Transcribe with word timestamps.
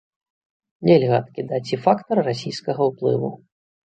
Нельга 0.89 1.15
адкідаць 1.23 1.73
і 1.77 1.79
фактар 1.83 2.17
расійскага 2.31 2.81
ўплыву. 2.93 3.29